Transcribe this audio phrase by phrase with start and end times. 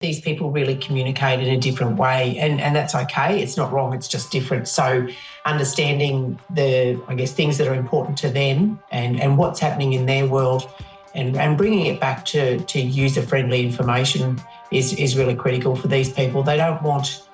[0.00, 3.42] these people really communicate in a different way and, and that's okay.
[3.42, 4.66] It's not wrong, it's just different.
[4.66, 5.06] So
[5.44, 10.06] understanding the, I guess, things that are important to them and, and what's happening in
[10.06, 10.72] their world
[11.14, 14.40] and, and bringing it back to, to user-friendly information
[14.70, 16.42] is, is really critical for these people.
[16.42, 17.26] They don't want,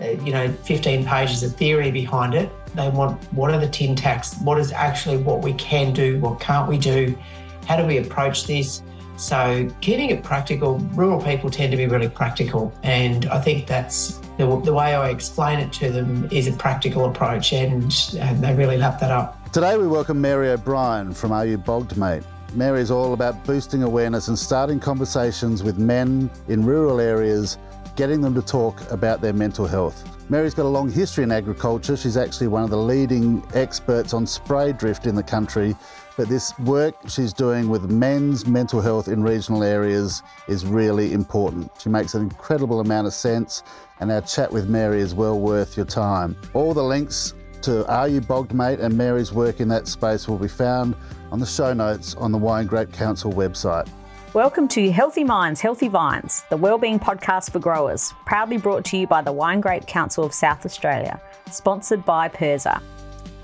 [0.00, 2.50] uh, you know, 15 pages of theory behind it.
[2.74, 4.34] They want what are the tin tacks?
[4.40, 6.18] What is actually what we can do?
[6.20, 7.18] What can't we do?
[7.66, 8.82] How do we approach this?
[9.16, 12.72] So keeping it practical, rural people tend to be really practical.
[12.82, 17.04] And I think that's the, the way I explain it to them is a practical
[17.04, 19.52] approach and, and they really lap that up.
[19.52, 22.24] Today we welcome Mary O'Brien from Are You Bogged Mate?
[22.54, 27.58] Mary is all about boosting awareness and starting conversations with men in rural areas,
[27.96, 30.08] getting them to talk about their mental health.
[30.30, 31.96] Mary's got a long history in agriculture.
[31.96, 35.76] She's actually one of the leading experts on spray drift in the country
[36.16, 41.70] but this work she's doing with men's mental health in regional areas is really important.
[41.80, 43.62] She makes an incredible amount of sense,
[44.00, 46.36] and our chat with Mary is well worth your time.
[46.52, 50.38] All the links to Are You Bogged Mate and Mary's work in that space will
[50.38, 50.94] be found
[51.32, 53.88] on the show notes on the Wine Grape Council website.
[54.34, 59.06] Welcome to Healthy Minds, Healthy Vines, the wellbeing podcast for growers, proudly brought to you
[59.06, 62.82] by the Wine Grape Council of South Australia, sponsored by PIRSA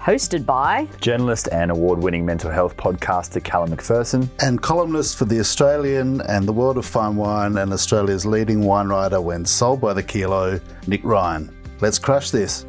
[0.00, 5.38] hosted by journalist and award winning mental health podcaster Callum McPherson, and columnist for The
[5.38, 9.92] Australian and the World of Fine Wine and Australia's leading wine writer when sold by
[9.92, 11.54] the kilo, Nick Ryan.
[11.80, 12.64] Let's crush this.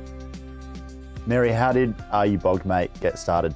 [1.25, 3.55] Mary, how did Are You Bogged Mate get started?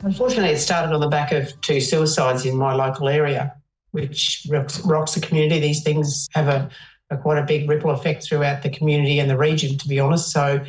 [0.00, 3.54] Unfortunately, it started on the back of two suicides in my local area,
[3.90, 5.60] which rocks, rocks the community.
[5.60, 6.70] These things have a,
[7.10, 10.30] a quite a big ripple effect throughout the community and the region, to be honest.
[10.32, 10.64] So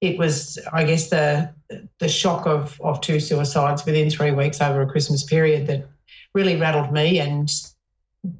[0.00, 1.52] it was, I guess, the
[1.98, 5.86] the shock of of two suicides within three weeks over a Christmas period that
[6.34, 7.50] really rattled me and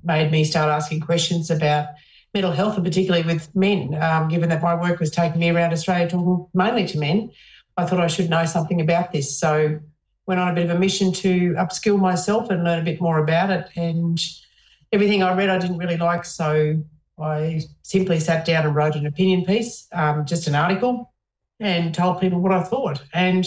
[0.05, 1.89] made me start asking questions about
[2.35, 3.95] mental health, and particularly with men.
[4.01, 7.31] Um, given that my work was taking me around Australia talking mainly to men,
[7.77, 9.39] I thought I should know something about this.
[9.39, 9.79] So
[10.27, 13.19] went on a bit of a mission to upskill myself and learn a bit more
[13.19, 13.69] about it.
[13.77, 14.21] And
[14.93, 16.83] everything I read, I didn't really like, so
[17.19, 21.13] I simply sat down and wrote an opinion piece, um, just an article
[21.61, 23.03] and told people what I thought.
[23.13, 23.47] And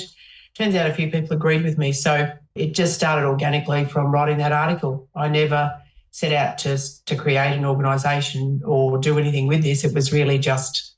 [0.56, 1.92] turns out a few people agreed with me.
[1.92, 5.08] So it just started organically from writing that article.
[5.16, 9.84] I never set out to, to create an organisation or do anything with this.
[9.84, 10.96] It was really just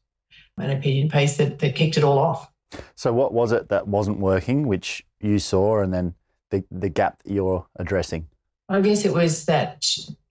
[0.57, 2.49] an opinion piece that, that kicked it all off.
[2.95, 6.15] So, what was it that wasn't working, which you saw, and then
[6.49, 8.27] the, the gap that you're addressing?
[8.67, 9.85] I guess it was that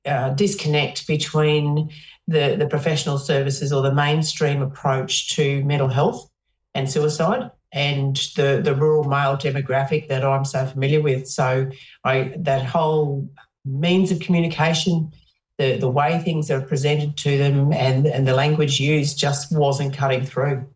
[0.05, 1.91] uh, disconnect between
[2.27, 6.32] the, the professional services or the mainstream approach to mental health
[6.75, 11.29] and suicide and the, the rural male demographic that I'm so familiar with.
[11.29, 11.71] So
[12.05, 13.29] I that whole
[13.65, 15.13] means of communication,
[15.59, 19.95] the, the way things are presented to them and, and the language used just wasn't
[19.95, 20.67] cutting through.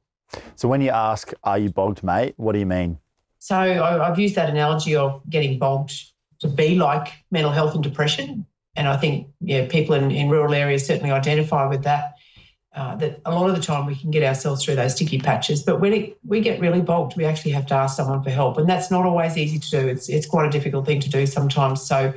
[0.54, 2.98] So when you ask, are you bogged, mate, what do you mean?
[3.38, 5.92] So I, I've used that analogy of getting bogged
[6.40, 8.46] to be like mental health and depression.
[8.74, 12.16] And I think yeah, people in, in rural areas certainly identify with that
[12.76, 15.62] uh, that a lot of the time we can get ourselves through those sticky patches.
[15.62, 18.59] But when it, we get really bogged, we actually have to ask someone for help,
[18.59, 19.88] and that's not always easy to do.
[19.88, 21.81] It's it's quite a difficult thing to do sometimes.
[21.81, 22.12] So,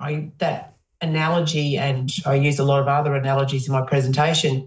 [0.00, 4.66] I that analogy, and I use a lot of other analogies in my presentation,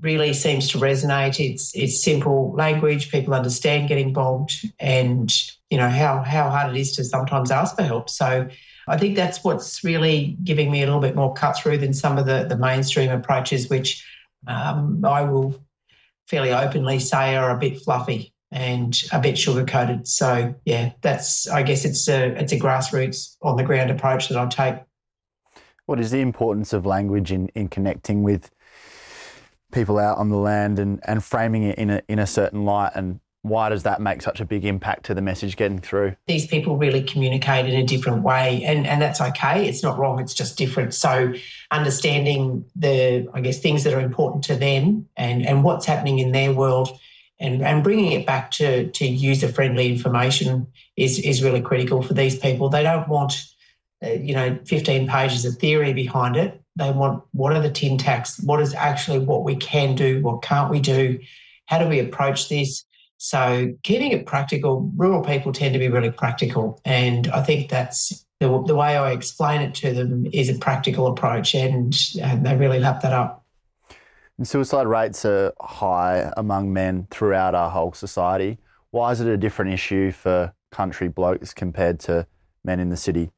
[0.00, 1.40] really seems to resonate.
[1.40, 3.10] It's it's simple language.
[3.10, 5.34] People understand getting bogged, and
[5.68, 8.08] you know how how hard it is to sometimes ask for help.
[8.08, 8.48] So
[8.88, 12.18] I think that's what's really giving me a little bit more cut through than some
[12.18, 14.04] of the, the mainstream approaches, which
[14.46, 15.60] um, I will
[16.28, 20.06] fairly openly say are a bit fluffy and a bit sugar coated.
[20.06, 24.38] So yeah, that's I guess it's a it's a grassroots on the ground approach that
[24.38, 24.82] I take.
[25.86, 28.50] What is the importance of language in, in connecting with
[29.72, 32.92] people out on the land and, and framing it in a in a certain light
[32.94, 36.16] and why does that make such a big impact to the message getting through?
[36.26, 39.68] These people really communicate in a different way, and, and that's okay.
[39.68, 40.94] It's not wrong, it's just different.
[40.94, 41.32] So,
[41.70, 46.32] understanding the, I guess, things that are important to them and, and what's happening in
[46.32, 46.98] their world
[47.38, 50.66] and, and bringing it back to, to user friendly information
[50.96, 52.68] is, is really critical for these people.
[52.68, 53.44] They don't want,
[54.04, 56.60] uh, you know, 15 pages of theory behind it.
[56.76, 58.38] They want what are the tin tacks?
[58.40, 60.22] What is actually what we can do?
[60.22, 61.18] What can't we do?
[61.66, 62.84] How do we approach this?
[63.18, 66.80] So keeping it practical, rural people tend to be really practical.
[66.84, 71.06] And I think that's the, the way I explain it to them is a practical
[71.06, 73.44] approach and, and they really lap that up.
[74.38, 78.58] And suicide rates are high among men throughout our whole society.
[78.90, 82.26] Why is it a different issue for country blokes compared to
[82.62, 83.30] men in the city?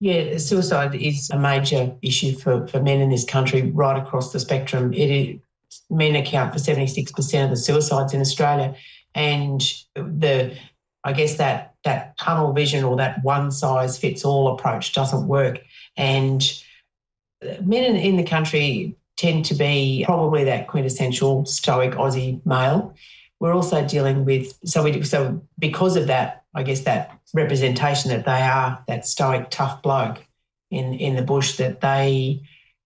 [0.00, 4.40] Yeah, suicide is a major issue for, for men in this country right across the
[4.40, 4.92] spectrum.
[4.92, 5.40] It is,
[5.90, 8.74] men account for 76% of the suicides in Australia.
[9.16, 9.60] And
[9.94, 10.56] the
[11.02, 15.60] I guess that that tunnel vision or that one size fits all approach doesn't work.
[15.96, 16.42] And
[17.62, 22.94] men in, in the country tend to be probably that quintessential stoic Aussie male.
[23.40, 28.24] We're also dealing with so we so because of that, I guess that representation that
[28.24, 30.24] they are that stoic tough bloke
[30.70, 32.42] in in the bush that they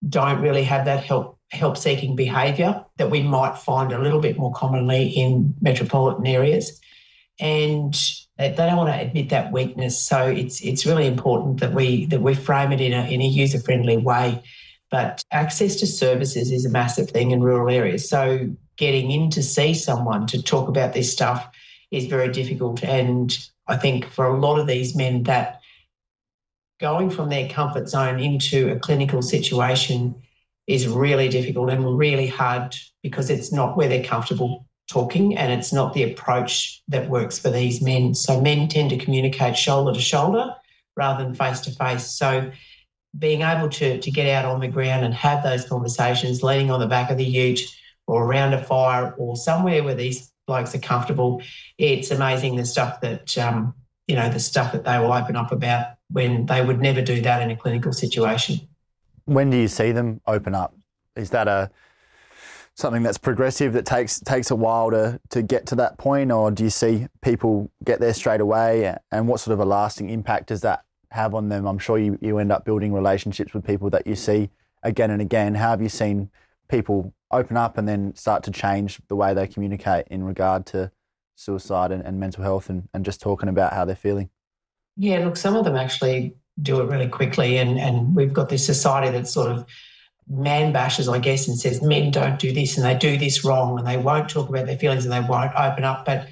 [0.07, 4.39] don't really have that help help seeking behaviour that we might find a little bit
[4.39, 6.81] more commonly in metropolitan areas,
[7.41, 7.99] and
[8.37, 10.00] they, don't want to admit that weakness.
[10.00, 13.27] So it's it's really important that we that we frame it in a in a
[13.27, 14.43] user friendly way.
[14.91, 18.09] But access to services is a massive thing in rural areas.
[18.09, 21.47] So getting in to see someone to talk about this stuff
[21.91, 22.83] is very difficult.
[22.83, 23.37] And
[23.67, 25.61] I think for a lot of these men, that
[26.81, 30.15] going from their comfort zone into a clinical situation
[30.69, 35.73] is really difficult and really hard because it's not where they're comfortable talking and it's
[35.73, 38.15] not the approach that works for these men.
[38.15, 40.55] So men tend to communicate shoulder to shoulder
[40.97, 42.06] rather than face to face.
[42.06, 42.50] So
[43.19, 46.81] being able to, to get out on the ground and have those conversations, leaning on
[46.81, 47.61] the back of the ute
[48.06, 51.43] or around a fire or somewhere where these blokes are comfortable,
[51.79, 53.75] it's amazing the stuff that, um,
[54.06, 57.21] you know, the stuff that they will open up about when they would never do
[57.23, 58.69] that in a clinical situation.
[59.29, 60.75] When do you see them open up?
[61.15, 61.71] Is that a
[62.75, 66.51] something that's progressive that takes takes a while to to get to that point, or
[66.51, 68.97] do you see people get there straight away?
[69.13, 71.67] And what sort of a lasting impact does that have on them?
[71.67, 74.49] I'm sure you, you end up building relationships with people that you see
[74.83, 75.57] again and again.
[75.57, 76.31] How have you seen
[76.71, 80.91] people open up and then start to change the way they communicate in regard to
[81.35, 84.31] suicide and, and mental health and, and just talking about how they're feeling?
[84.97, 87.59] Yeah, look, some of them actually do it really quickly.
[87.59, 89.67] And, and we've got this society that sort of
[90.29, 93.79] man bashes, I guess, and says men don't do this and they do this wrong
[93.79, 96.05] and they won't talk about their feelings and they won't open up.
[96.05, 96.29] But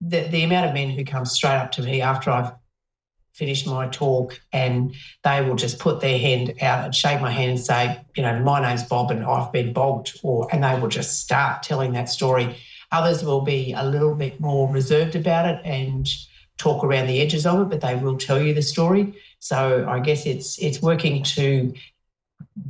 [0.00, 2.52] the, the amount of men who come straight up to me after I've
[3.34, 7.52] finished my talk and they will just put their hand out and shake my hand
[7.52, 10.88] and say, you know, my name's Bob and I've been bogged, or and they will
[10.88, 12.56] just start telling that story.
[12.90, 16.06] Others will be a little bit more reserved about it and
[16.58, 19.14] talk around the edges of it, but they will tell you the story.
[19.42, 21.74] So I guess it's it's working to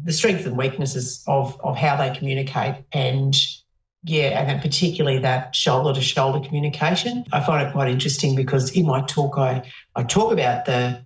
[0.05, 3.37] the strengths and weaknesses of of how they communicate and
[4.05, 7.27] yeah, and then particularly that shoulder to shoulder communication.
[7.31, 11.05] I find it quite interesting because in my talk, I, I talk about the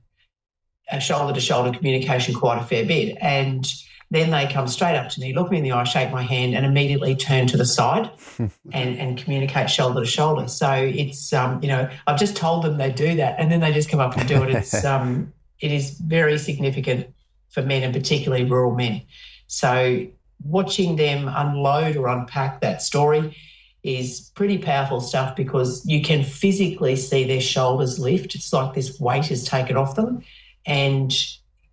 [1.00, 3.18] shoulder to shoulder communication quite a fair bit.
[3.20, 3.66] And
[4.10, 6.54] then they come straight up to me, look me in the eye, shake my hand,
[6.54, 8.08] and immediately turn to the side
[8.38, 10.46] and, and communicate shoulder to shoulder.
[10.46, 13.72] So it's, um, you know, I've just told them they do that and then they
[13.72, 14.54] just come up and do it.
[14.54, 17.08] It's, um, it is very significant
[17.48, 19.02] for men and particularly rural men.
[19.46, 20.06] So
[20.44, 23.36] watching them unload or unpack that story
[23.82, 28.34] is pretty powerful stuff because you can physically see their shoulders lift.
[28.34, 30.22] It's like this weight is taken off them.
[30.66, 31.14] And,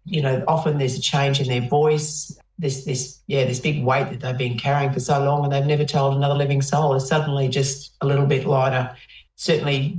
[0.06, 2.38] you know, often there's a change in their voice.
[2.60, 5.66] This, this, yeah, this big weight that they've been carrying for so long and they've
[5.66, 8.96] never told another living soul is suddenly just a little bit lighter.
[9.36, 9.98] Certainly,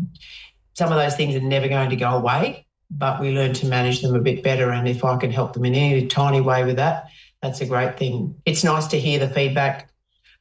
[0.75, 4.03] some of those things are never going to go away, but we learn to manage
[4.03, 4.71] them a bit better.
[4.71, 7.09] And if I can help them in any tiny way with that,
[7.43, 8.35] that's a great thing.
[8.47, 9.91] It's nice to hear the feedback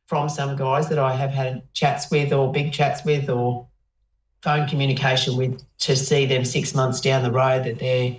[0.08, 3.68] from some guys that I have had chats with or big chats with or
[4.42, 8.16] phone communication with to see them six months down the road that they're,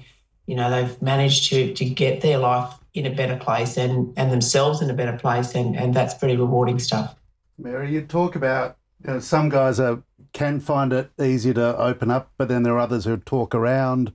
[0.46, 4.32] you know, they've managed to to get their life in a better place and and
[4.32, 7.14] themselves in a better place and and that's pretty rewarding stuff.
[7.58, 10.02] Mary, you talk about you know, some guys are
[10.34, 14.12] can find it easier to open up, but then there are others who talk around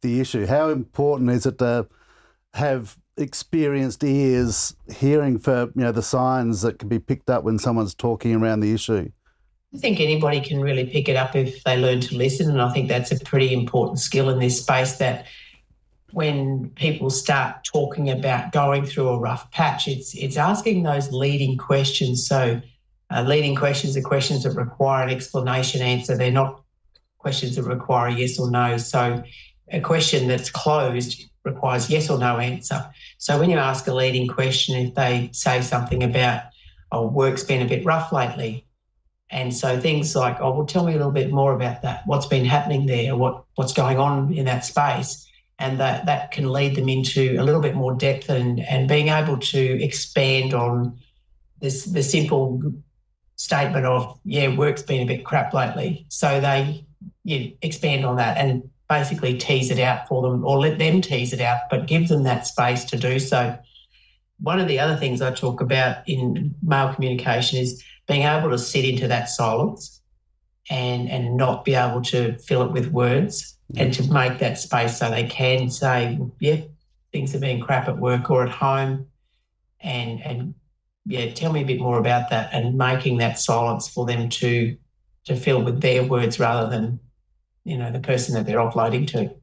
[0.00, 0.46] the issue.
[0.46, 1.86] How important is it to
[2.54, 7.58] have experienced ears hearing for you know the signs that can be picked up when
[7.58, 9.10] someone's talking around the issue?
[9.74, 12.72] I think anybody can really pick it up if they learn to listen, and I
[12.72, 14.96] think that's a pretty important skill in this space.
[14.96, 15.26] That
[16.12, 21.58] when people start talking about going through a rough patch, it's it's asking those leading
[21.58, 22.26] questions.
[22.26, 22.62] So,
[23.10, 26.16] uh, leading questions are questions that require an explanation answer.
[26.16, 26.62] They're not
[27.18, 28.76] questions that require a yes or no.
[28.76, 29.22] So,
[29.70, 32.90] a question that's closed requires yes or no answer.
[33.18, 36.42] So when you ask a leading question, if they say something about,
[36.92, 38.66] oh, work's been a bit rough lately,
[39.30, 42.02] and so things like, oh, well, tell me a little bit more about that.
[42.06, 43.14] What's been happening there?
[43.14, 45.26] What what's going on in that space?
[45.58, 49.08] And that that can lead them into a little bit more depth and and being
[49.08, 50.98] able to expand on
[51.60, 52.62] this the simple
[53.38, 56.04] statement of, yeah, work's been a bit crap lately.
[56.08, 56.84] So they
[57.24, 61.32] you expand on that and basically tease it out for them or let them tease
[61.32, 63.56] it out, but give them that space to do so.
[64.40, 68.58] One of the other things I talk about in male communication is being able to
[68.58, 70.00] sit into that silence
[70.70, 74.98] and, and not be able to fill it with words and to make that space
[74.98, 76.62] so they can say, yeah,
[77.12, 79.06] things are being crap at work or at home
[79.80, 80.54] and and
[81.08, 84.76] yeah, tell me a bit more about that and making that silence for them to
[85.24, 87.00] to fill with their words rather than
[87.64, 89.34] you know the person that they're offloading to.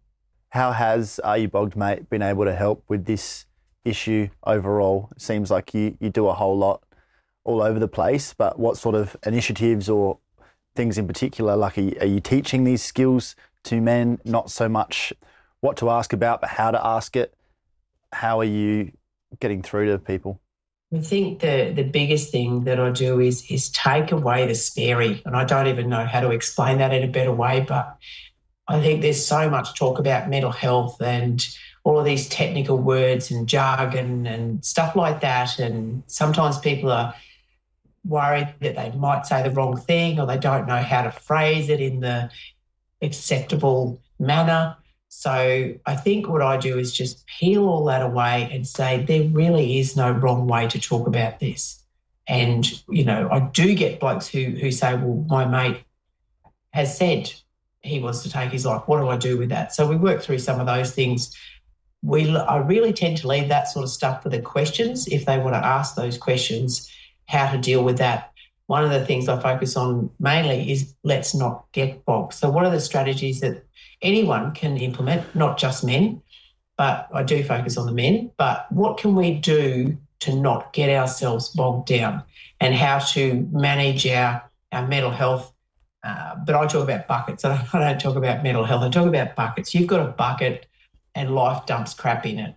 [0.50, 3.46] How has Are You Bogged Mate been able to help with this
[3.84, 5.10] issue overall?
[5.16, 6.84] It seems like you, you do a whole lot
[7.44, 10.20] all over the place, but what sort of initiatives or
[10.76, 15.14] things in particular, like are are you teaching these skills to men, not so much
[15.62, 17.34] what to ask about, but how to ask it?
[18.14, 18.92] How are you
[19.40, 20.40] getting through to people?
[20.96, 25.22] I think the the biggest thing that I do is is take away the scary,
[25.25, 27.66] and I don't even know how to explain that in a better way.
[27.68, 27.98] But
[28.68, 31.46] I think there's so much talk about mental health and
[31.84, 37.14] all of these technical words and jargon and stuff like that, and sometimes people are
[38.06, 41.70] worried that they might say the wrong thing or they don't know how to phrase
[41.70, 42.30] it in the
[43.02, 44.78] acceptable manner.
[45.18, 49.24] So I think what I do is just peel all that away and say there
[49.24, 51.82] really is no wrong way to talk about this.
[52.28, 55.84] And you know, I do get blokes who who say, "Well, my mate
[56.74, 57.32] has said
[57.82, 58.84] he wants to take his life.
[58.88, 61.34] What do I do with that?" So we work through some of those things.
[62.04, 65.40] We I really tend to leave that sort of stuff for the questions if they
[65.40, 66.92] want to ask those questions,
[67.28, 68.32] how to deal with that.
[68.68, 72.34] One of the things I focus on mainly is let's not get bogged.
[72.34, 73.64] So what are the strategies that
[74.02, 76.22] anyone can implement, not just men,
[76.78, 78.32] but I do focus on the men.
[78.38, 82.24] But what can we do to not get ourselves bogged down
[82.60, 85.54] and how to manage our, our mental health?
[86.04, 87.46] Uh, but I talk about buckets.
[87.46, 88.84] I don't, I don't talk about mental health.
[88.84, 89.74] I talk about buckets.
[89.74, 90.68] You've got a bucket
[91.16, 92.56] and life dumps crap in it.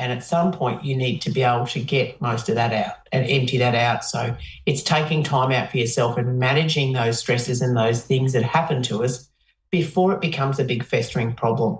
[0.00, 2.94] And at some point, you need to be able to get most of that out
[3.12, 4.02] and empty that out.
[4.02, 8.42] So it's taking time out for yourself and managing those stresses and those things that
[8.42, 9.28] happen to us
[9.70, 11.78] before it becomes a big festering problem.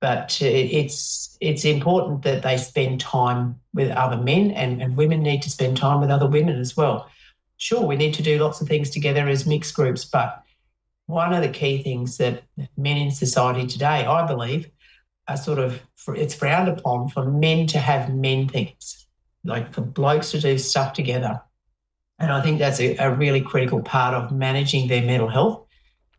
[0.00, 5.22] But uh, it's it's important that they spend time with other men, and, and women
[5.22, 7.08] need to spend time with other women as well.
[7.58, 10.42] Sure, we need to do lots of things together as mixed groups, but
[11.06, 12.42] one of the key things that
[12.76, 14.68] men in society today, I believe,
[15.34, 19.06] sort of it's frowned upon for men to have men things,
[19.44, 21.40] like for blokes to do stuff together.
[22.18, 25.64] And I think that's a, a really critical part of managing their mental health.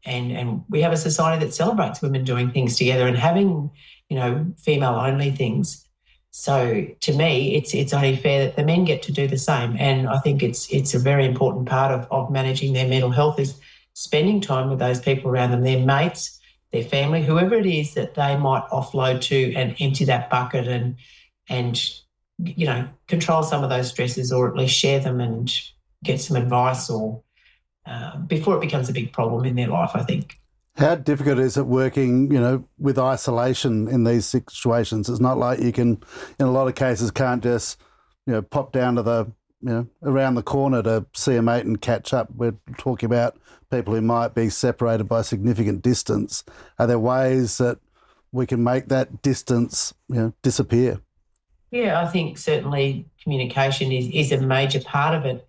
[0.05, 3.71] And and we have a society that celebrates women doing things together and having
[4.09, 5.85] you know female only things.
[6.31, 9.75] So to me it's it's only fair that the men get to do the same.
[9.79, 13.39] And i think it's it's a very important part of, of managing their mental health
[13.39, 13.59] is
[13.93, 16.36] spending time with those people around them their mates
[16.71, 20.95] their family whoever it is that they might offload to and empty that bucket and
[21.49, 21.93] and
[22.39, 25.53] you know control some of those stresses or at least share them and
[26.03, 27.21] get some advice or
[27.87, 30.37] uh, before it becomes a big problem in their life, I think.
[30.75, 35.09] How difficult is it working, you know, with isolation in these situations?
[35.09, 36.03] It's not like you can,
[36.39, 37.79] in a lot of cases, can't just,
[38.25, 39.31] you know, pop down to the,
[39.61, 42.27] you know, around the corner to see a mate and catch up.
[42.35, 43.37] We're talking about
[43.71, 46.43] people who might be separated by significant distance.
[46.79, 47.79] Are there ways that
[48.31, 51.01] we can make that distance, you know, disappear?
[51.71, 55.47] Yeah, I think certainly communication is, is a major part of it.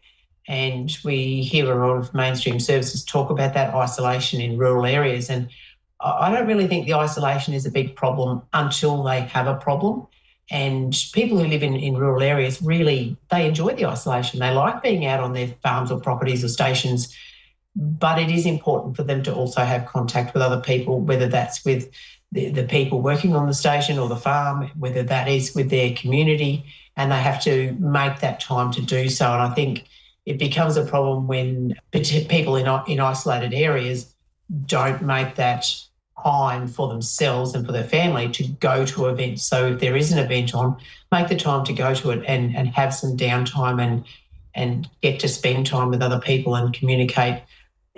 [0.48, 5.28] And we hear a lot of mainstream services talk about that isolation in rural areas.
[5.28, 5.48] And
[6.00, 10.06] I don't really think the isolation is a big problem until they have a problem.
[10.50, 14.40] And people who live in, in rural areas really they enjoy the isolation.
[14.40, 17.14] They like being out on their farms or properties or stations.
[17.80, 21.64] But it is important for them to also have contact with other people, whether that's
[21.64, 21.88] with
[22.32, 25.94] the, the people working on the station or the farm, whether that is with their
[25.94, 26.64] community,
[26.96, 29.32] and they have to make that time to do so.
[29.32, 29.84] And I think
[30.26, 34.12] it becomes a problem when people in, in isolated areas
[34.66, 35.72] don't make that
[36.20, 39.44] time for themselves and for their family to go to events.
[39.44, 40.76] So if there is an event on,
[41.12, 44.04] make the time to go to it and, and have some downtime and
[44.54, 47.40] and get to spend time with other people and communicate.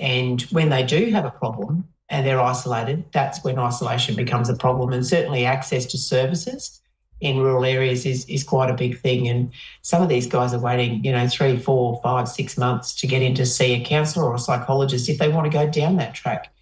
[0.00, 4.57] And when they do have a problem and they're isolated, that's when isolation becomes a
[4.57, 4.92] problem.
[4.92, 6.80] And certainly access to services
[7.21, 9.28] in rural areas is is quite a big thing.
[9.28, 9.52] And
[9.83, 13.23] some of these guys are waiting, you know, three, four, five, six months to get
[13.23, 16.14] in to see a counsellor or a psychologist if they want to go down that
[16.14, 16.52] track.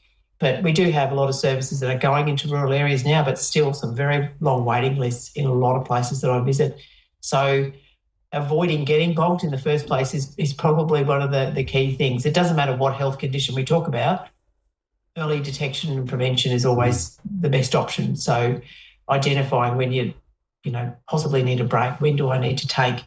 [0.40, 3.25] But we do have a lot of services that are going into rural areas now,
[3.25, 6.78] but still some very long waiting lists in a lot of places that I visit.
[7.21, 7.73] So
[8.32, 11.94] avoiding getting bogged in the first place is, is probably one of the, the key
[11.94, 12.26] things.
[12.26, 14.28] It doesn't matter what health condition we talk about,
[15.16, 18.16] early detection and prevention is always the best option.
[18.16, 18.61] So
[19.08, 20.12] identifying when you,
[20.64, 22.00] you know, possibly need a break.
[22.00, 23.02] When do I need to take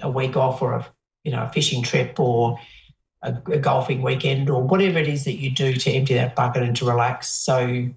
[0.00, 0.86] a week off or a,
[1.24, 2.58] you know, a fishing trip or
[3.22, 6.62] a, a golfing weekend or whatever it is that you do to empty that bucket
[6.62, 7.28] and to relax.
[7.28, 7.88] So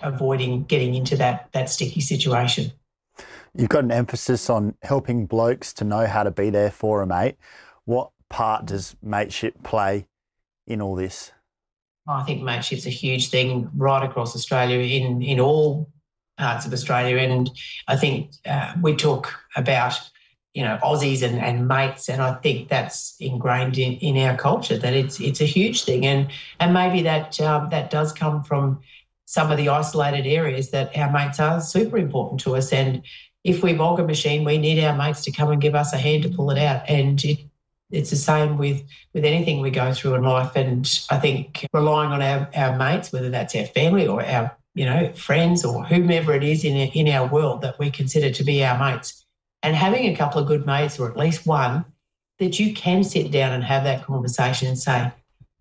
[0.00, 2.72] avoiding getting into that that sticky situation.
[3.58, 7.06] You've got an emphasis on helping blokes to know how to be there for a
[7.06, 7.36] mate.
[7.84, 10.06] What part does mateship play
[10.66, 11.32] in all this?
[12.08, 15.90] I think mateship's a huge thing right across Australia in in all
[16.38, 17.50] parts of Australia, and
[17.88, 19.98] I think uh, we talk about
[20.54, 24.78] you know Aussies and, and mates, and I think that's ingrained in, in our culture
[24.78, 28.80] that it's it's a huge thing, and and maybe that um, that does come from
[29.24, 33.02] some of the isolated areas that our mates are super important to us, and
[33.46, 35.98] if we bog a machine, we need our mates to come and give us a
[35.98, 37.38] hand to pull it out, and it,
[37.90, 38.82] it's the same with
[39.14, 43.12] with anything we go through in life, and I think relying on our, our mates,
[43.12, 47.08] whether that's our family or our you know, friends or whomever it is in, in
[47.08, 49.24] our world that we consider to be our mates.
[49.62, 51.86] And having a couple of good mates, or at least one,
[52.38, 55.10] that you can sit down and have that conversation and say,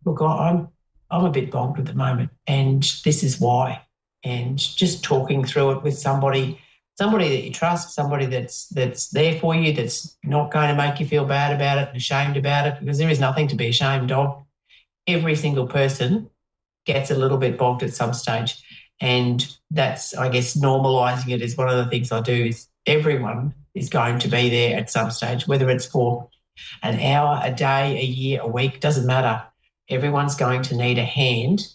[0.03, 0.67] look, I'm,
[1.09, 3.81] I'm a bit bogged at the moment, and this is why.
[4.25, 6.59] And just talking through it with somebody,
[6.97, 10.99] somebody that you trust, somebody that's that's there for you, that's not going to make
[10.99, 14.11] you feel bad about it ashamed about it, because there is nothing to be ashamed
[14.11, 14.43] of.
[15.07, 16.29] Every single person
[16.85, 18.61] gets a little bit bogged at some stage.
[19.01, 23.53] And that's, I guess, normalizing it is one of the things I do is everyone
[23.73, 26.29] is going to be there at some stage, whether it's for
[26.81, 29.43] an hour, a day, a year, a week, doesn't matter.
[29.89, 31.67] Everyone's going to need a hand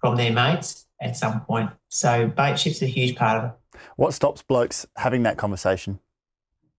[0.00, 1.70] from their mates at some point.
[1.88, 3.56] So mateship's a huge part of it.
[3.98, 5.98] What stops blokes having that conversation?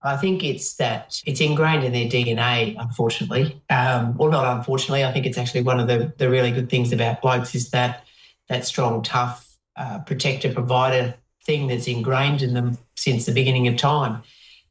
[0.02, 3.62] I think it's that it's ingrained in their DNA, unfortunately.
[3.70, 6.94] Um, or not unfortunately, I think it's actually one of the, the really good things
[6.94, 8.06] about blokes is that
[8.48, 13.76] that strong, tough uh, protector provider thing that's ingrained in them since the beginning of
[13.76, 14.24] time.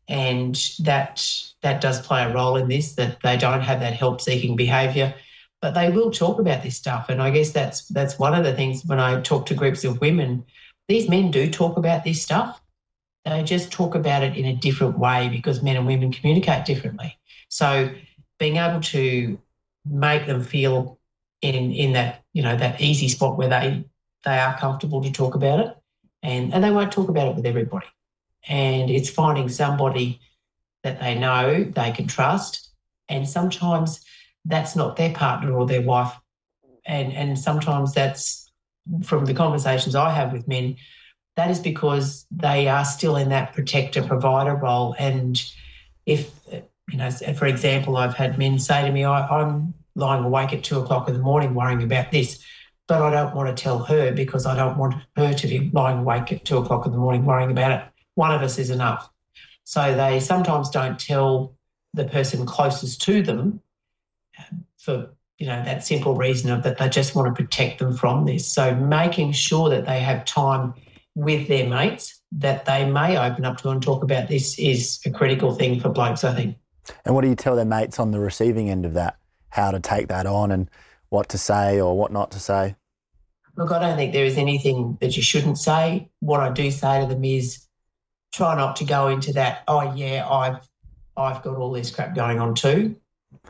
[0.08, 4.22] And that that does play a role in this, that they don't have that help
[4.22, 5.14] seeking behaviour,
[5.60, 7.10] but they will talk about this stuff.
[7.10, 10.00] And I guess that's that's one of the things when I talk to groups of
[10.00, 10.46] women,
[10.88, 12.60] these men do talk about this stuff.
[13.24, 17.18] They just talk about it in a different way because men and women communicate differently.
[17.48, 17.90] So
[18.38, 19.38] being able to
[19.84, 20.98] make them feel
[21.42, 23.84] in in that, you know, that easy spot where they
[24.24, 25.76] they are comfortable to talk about it
[26.22, 27.86] and, and they won't talk about it with everybody.
[28.48, 30.20] And it's finding somebody
[30.82, 32.70] that they know they can trust.
[33.08, 34.04] And sometimes
[34.44, 36.12] that's not their partner or their wife.
[36.86, 38.37] And, and sometimes that's
[39.02, 40.76] from the conversations I have with men,
[41.36, 44.94] that is because they are still in that protector provider role.
[44.98, 45.40] And
[46.06, 46.30] if,
[46.90, 50.64] you know, for example, I've had men say to me, I, am lying awake at
[50.64, 52.44] two o'clock in the morning worrying about this
[52.88, 55.98] but I don't want to tell her because I don't want her to be lying
[55.98, 57.86] awake at two o'clock in the morning worrying about it.
[58.14, 59.08] One of us is enough.
[59.64, 61.54] So they sometimes don't tell
[61.92, 63.60] the person closest to them
[64.38, 67.96] um, for you know that simple reason of that they just want to protect them
[67.96, 68.46] from this.
[68.52, 70.74] So making sure that they have time
[71.14, 75.10] with their mates that they may open up to and talk about this is a
[75.10, 76.56] critical thing for blokes, I think.
[77.04, 79.16] And what do you tell their mates on the receiving end of that?
[79.50, 80.70] How to take that on and
[81.08, 82.76] what to say or what not to say?
[83.56, 86.10] Look, I don't think there is anything that you shouldn't say.
[86.20, 87.66] What I do say to them is
[88.32, 90.68] try not to go into that, oh yeah, I've
[91.16, 92.96] I've got all this crap going on too.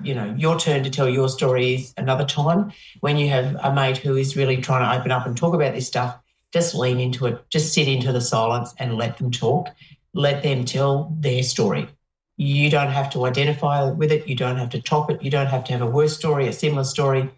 [0.02, 2.72] You know, your turn to tell your story is another time.
[3.00, 5.74] When you have a mate who is really trying to open up and talk about
[5.74, 6.18] this stuff,
[6.52, 7.44] just lean into it.
[7.50, 9.68] Just sit into the silence and let them talk.
[10.14, 11.88] Let them tell their story.
[12.37, 14.28] You don't have to identify with it.
[14.28, 15.22] You don't have to top it.
[15.22, 17.30] You don't have to have a worse story, a similar story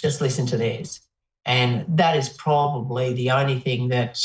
[0.00, 1.00] just listen to theirs.
[1.44, 4.18] And that is probably the only thing that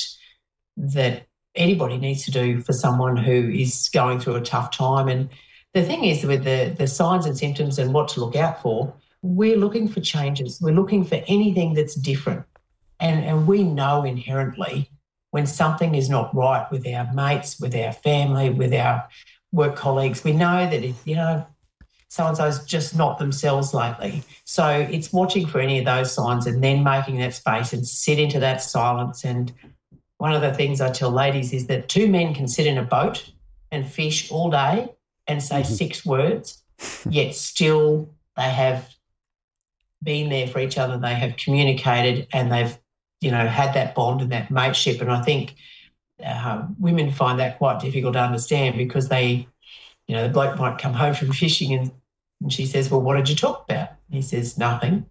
[0.77, 5.07] that anybody needs to do for someone who is going through a tough time.
[5.07, 5.29] And
[5.75, 8.93] the thing is with the, the signs and symptoms and what to look out for,
[9.21, 10.61] we're looking for changes.
[10.61, 12.45] We're looking for anything that's different.
[13.01, 14.89] And, and we know inherently
[15.31, 19.05] when something is not right with our mates, with our family, with our
[19.51, 21.45] work colleagues, we know that if, you know,
[22.07, 24.23] so and so's just not themselves lately.
[24.45, 28.17] So it's watching for any of those signs and then making that space and sit
[28.17, 29.25] into that silence.
[29.25, 29.51] And
[30.19, 32.83] one of the things I tell ladies is that two men can sit in a
[32.83, 33.29] boat
[33.71, 34.94] and fish all day
[35.27, 35.73] and say mm-hmm.
[35.73, 36.63] six words,
[37.09, 38.93] yet still they have
[40.03, 42.77] been there for each other, they have communicated and they've,
[43.21, 45.01] you know, had that bond and that mateship.
[45.01, 45.55] And I think
[46.23, 49.47] uh, women find that quite difficult to understand because they,
[50.07, 51.91] you know, the bloke might come home from fishing and
[52.41, 53.89] and she says, Well, what did you talk about?
[54.09, 55.05] he says, Nothing.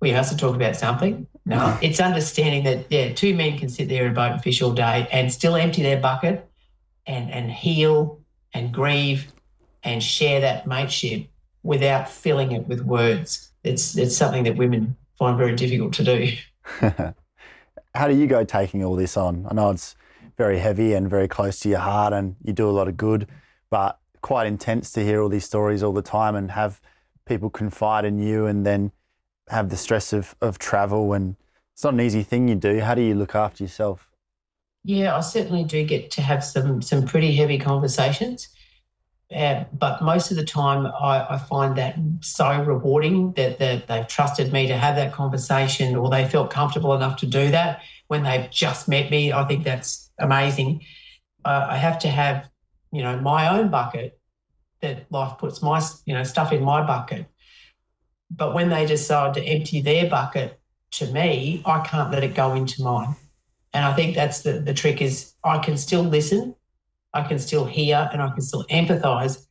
[0.00, 1.26] we have to talk about something.
[1.46, 4.72] No, it's understanding that yeah, two men can sit there and boat and fish all
[4.72, 6.48] day and still empty their bucket
[7.06, 8.20] and and heal
[8.54, 9.32] and grieve
[9.84, 11.26] and share that mateship
[11.62, 13.50] without filling it with words.
[13.62, 16.32] It's it's something that women find very difficult to do.
[17.94, 19.46] How do you go taking all this on?
[19.48, 19.94] I know it's
[20.36, 23.28] very heavy and very close to your heart and you do a lot of good,
[23.70, 26.80] but quite intense to hear all these stories all the time and have
[27.24, 28.90] people confide in you and then
[29.48, 31.36] have the stress of, of travel and
[31.72, 32.80] it's not an easy thing you do.
[32.80, 34.08] How do you look after yourself?
[34.84, 38.48] Yeah, I certainly do get to have some some pretty heavy conversations.
[39.34, 44.06] Uh, but most of the time, I, I, find that so rewarding that, that they've
[44.06, 48.22] trusted me to have that conversation or they felt comfortable enough to do that when
[48.22, 49.32] they've just met me.
[49.32, 50.82] I think that's amazing.
[51.44, 52.48] Uh, I have to have,
[52.92, 54.20] you know, my own bucket
[54.82, 57.26] that life puts my, you know, stuff in my bucket.
[58.30, 60.60] But when they decide to empty their bucket
[60.92, 63.16] to me, I can't let it go into mine.
[63.72, 66.54] And I think that's the, the trick is I can still listen
[67.14, 69.46] I can still hear and I can still empathize,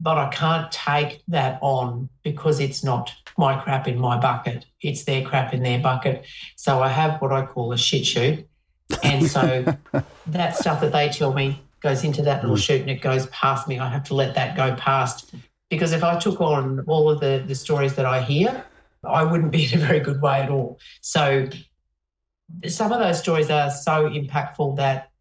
[0.00, 4.64] but I can't take that on because it's not my crap in my bucket.
[4.80, 6.24] It's their crap in their bucket.
[6.56, 8.48] So I have what I call a shit chute.
[9.02, 9.64] And so
[10.26, 12.64] that stuff that they tell me goes into that little mm.
[12.64, 13.78] chute and it goes past me.
[13.78, 15.34] I have to let that go past.
[15.68, 18.64] Because if I took on all of the, the stories that I hear,
[19.04, 20.78] I wouldn't be in a very good way at all.
[21.00, 21.48] So
[22.66, 25.11] some of those stories are so impactful that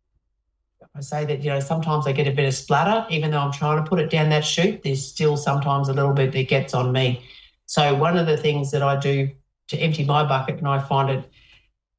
[0.95, 3.53] I say that, you know, sometimes I get a bit of splatter, even though I'm
[3.53, 6.73] trying to put it down that chute, there's still sometimes a little bit that gets
[6.73, 7.25] on me.
[7.65, 9.31] So, one of the things that I do
[9.69, 11.29] to empty my bucket, and I find it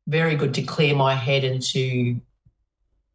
[0.06, 2.20] very good to clear my head and to,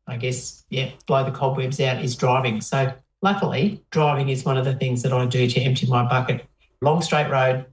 [0.07, 2.61] I guess, yeah, blow the cobwebs out, is driving.
[2.61, 6.47] So, luckily, driving is one of the things that I do to empty my bucket.
[6.81, 7.67] Long straight road,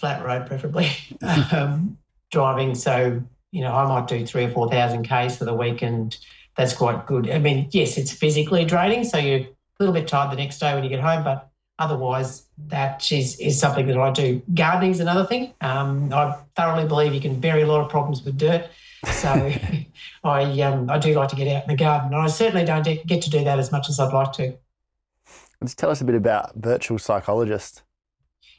[0.00, 0.90] flat road, preferably.
[1.52, 1.98] um,
[2.32, 2.74] driving.
[2.74, 3.22] So,
[3.52, 6.16] you know, I might do three or 4,000 Ks for the week and
[6.56, 7.30] that's quite good.
[7.30, 10.74] I mean, yes, it's physically draining, so you're a little bit tired the next day
[10.74, 14.42] when you get home, but otherwise, that is, is something that I do.
[14.54, 15.54] Gardening is another thing.
[15.60, 18.68] Um, I thoroughly believe you can bury a lot of problems with dirt.
[19.10, 19.28] So
[20.24, 22.12] I, um, I do like to get out in the garden.
[22.12, 24.54] And I certainly don't get to do that as much as I'd like to.
[25.60, 27.82] Let's tell us a bit about Virtual Psychologist.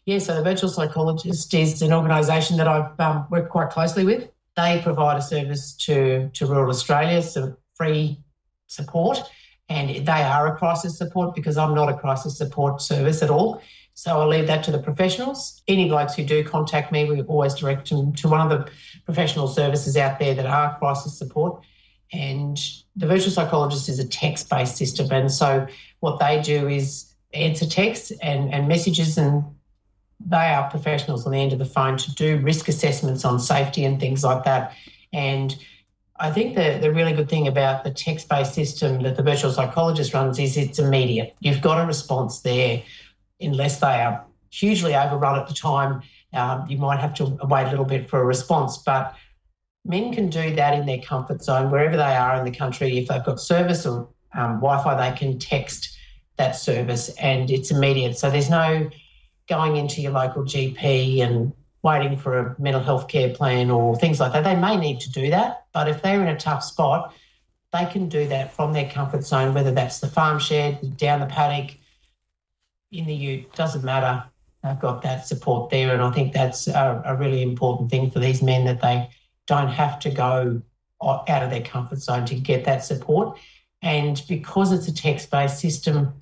[0.06, 4.30] Yeah, so the Virtual Psychologist is an organisation that I've um, worked quite closely with.
[4.58, 8.20] They provide a service to, to rural Australia, so free
[8.68, 9.24] support.
[9.70, 13.62] And they are a crisis support because I'm not a crisis support service at all.
[13.94, 15.62] So I'll leave that to the professionals.
[15.68, 18.72] Any blokes who do contact me, we always direct them to one of the
[19.06, 21.64] professional services out there that are crisis support.
[22.14, 22.60] And
[22.96, 25.08] the virtual psychologist is a text based system.
[25.12, 25.68] And so
[26.02, 29.44] what they do is answer texts and, and messages, and
[30.20, 33.86] they are professionals on the end of the phone to do risk assessments on safety
[33.86, 34.74] and things like that.
[35.14, 35.56] And
[36.22, 39.52] I think the, the really good thing about the text based system that the virtual
[39.52, 41.36] psychologist runs is it's immediate.
[41.40, 42.84] You've got a response there,
[43.40, 46.04] unless they are hugely overrun at the time.
[46.34, 49.16] Um, you might have to wait a little bit for a response, but
[49.84, 53.00] men can do that in their comfort zone wherever they are in the country.
[53.00, 55.98] If they've got service or um, Wi Fi, they can text
[56.38, 58.16] that service and it's immediate.
[58.16, 58.92] So there's no
[59.50, 61.52] going into your local GP and
[61.84, 64.44] waiting for a mental health care plan or things like that.
[64.44, 67.14] They may need to do that, but if they're in a tough spot,
[67.74, 71.26] they can do that from their comfort zone, whether that's the farm shed, down the
[71.26, 71.78] paddock,
[72.92, 74.24] in the ute, doesn't matter.
[74.64, 75.94] They've got that support there.
[75.94, 79.10] And I think that's a, a really important thing for these men that they
[79.48, 80.62] don't have to go
[81.02, 83.40] out of their comfort zone to get that support.
[83.82, 86.14] And because it's a text based system,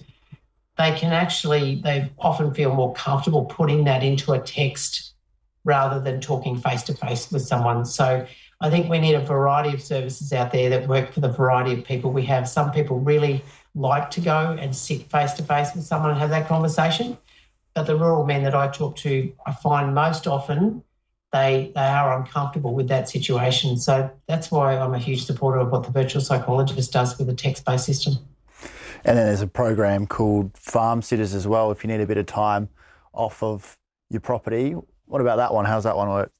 [0.78, 5.09] they can actually, they often feel more comfortable putting that into a text
[5.66, 7.86] rather than talking face to face with someone.
[7.86, 8.26] So
[8.62, 11.74] I think we need a variety of services out there that work for the variety
[11.74, 12.48] of people we have.
[12.48, 13.44] Some people really
[13.76, 17.18] like to go and sit face to face with someone and have that conversation.
[17.74, 20.84] But the rural men that I talk to, I find most often
[21.32, 23.78] they they are uncomfortable with that situation.
[23.78, 27.36] So that's why I'm a huge supporter of what the virtual psychologist does with a
[27.36, 28.16] text based system.
[29.06, 31.72] And then there's a program called Farm Sitters as well.
[31.72, 32.70] If you need a bit of time
[33.14, 33.78] off of
[34.10, 34.76] your property,
[35.10, 35.66] what about that one?
[35.66, 36.32] How's that one work?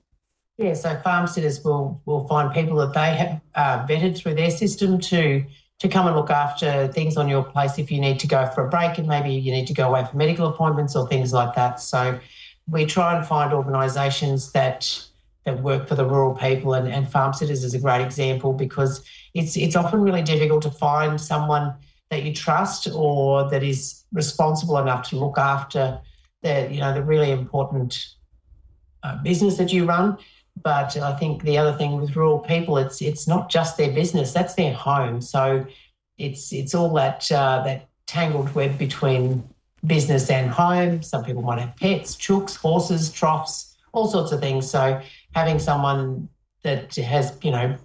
[0.58, 4.52] Yeah, so farm sitters will will find people that they have uh, vetted through their
[4.52, 5.44] system to
[5.80, 8.66] to come and look after things on your place if you need to go for
[8.66, 11.56] a break and maybe you need to go away for medical appointments or things like
[11.56, 11.80] that.
[11.80, 12.20] So
[12.68, 15.06] we try and find organisations that
[15.46, 19.04] that work for the rural people and, and farm sitters is a great example because
[19.34, 21.74] it's it's often really difficult to find someone
[22.12, 26.00] that you trust or that is responsible enough to look after
[26.44, 28.16] the you know the really important
[29.04, 30.18] uh, business that you run.
[30.62, 34.34] But I think the other thing with rural people, it's it's not just their business;
[34.34, 35.22] that's their home.
[35.22, 35.66] So
[36.18, 39.48] it's it's all that uh, that tangled web between
[39.86, 41.02] business and home.
[41.02, 44.70] Some people might have pets, chooks, horses, troughs, all sorts of things.
[44.70, 45.02] So
[45.34, 46.28] having someone
[46.64, 47.78] that has you know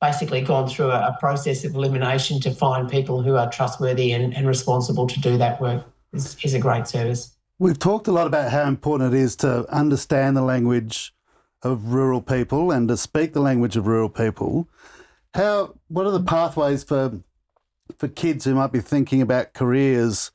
[0.00, 4.34] basically gone through a, a process of elimination to find people who are trustworthy and,
[4.34, 7.36] and responsible to do that work is, is a great service.
[7.60, 11.14] We've talked a lot about how important it is to understand the language
[11.62, 14.66] of rural people and to speak the language of rural people.
[15.34, 17.20] How what are the pathways for
[17.98, 20.30] for kids who might be thinking about careers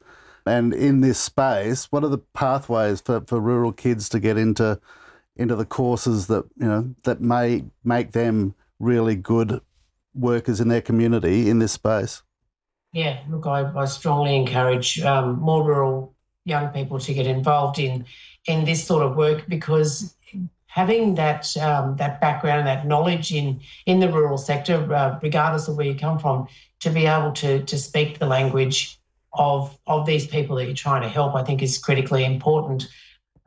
[0.45, 1.91] and in this space?
[1.91, 4.79] What are the pathways for, for rural kids to get into
[5.35, 9.61] into the courses that you know that may make them really good
[10.13, 12.21] workers in their community in this space?
[12.93, 16.14] Yeah, look, I, I strongly encourage um, more rural
[16.45, 18.05] young people to get involved in
[18.45, 20.15] in this sort of work because
[20.67, 25.67] having that um, that background, and that knowledge in in the rural sector, uh, regardless
[25.67, 26.47] of where you come from,
[26.81, 28.99] to be able to to speak the language
[29.33, 32.87] of of these people that you're trying to help, I think is critically important.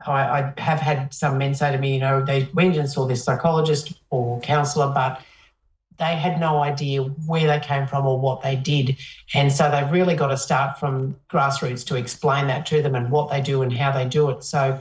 [0.05, 3.05] I, I have had some men say to me, you know, they went and saw
[3.05, 5.21] this psychologist or counsellor, but
[5.99, 8.97] they had no idea where they came from or what they did.
[9.33, 13.11] And so they've really got to start from grassroots to explain that to them and
[13.11, 14.43] what they do and how they do it.
[14.43, 14.79] So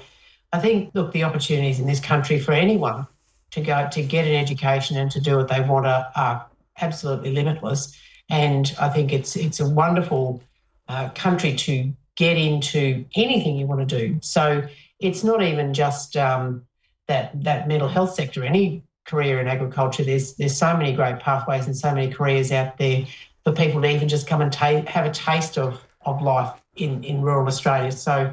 [0.53, 3.07] I think, look, the opportunities in this country for anyone
[3.51, 6.47] to go to get an education and to do what they want are, are
[6.81, 7.97] absolutely limitless.
[8.31, 10.43] And I think it's it's a wonderful
[10.89, 14.19] uh, country to get into anything you want to do.
[14.23, 14.67] So
[15.01, 16.67] it's not even just um,
[17.07, 18.45] that that mental health sector.
[18.45, 20.05] Any career in agriculture.
[20.05, 23.07] There's there's so many great pathways and so many careers out there
[23.45, 27.03] for people to even just come and ta- have a taste of of life in
[27.05, 27.93] in rural Australia.
[27.93, 28.33] So.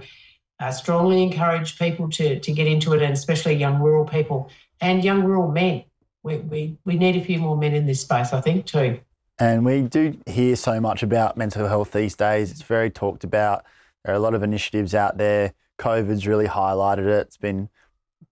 [0.57, 5.03] I strongly encourage people to, to get into it, and especially young rural people and
[5.03, 5.83] young rural men.
[6.23, 9.01] We, we, we need a few more men in this space, I think, too.
[9.37, 12.51] And we do hear so much about mental health these days.
[12.51, 13.65] It's very talked about.
[14.05, 15.53] There are a lot of initiatives out there.
[15.77, 17.27] COVID's really highlighted it.
[17.27, 17.67] It's been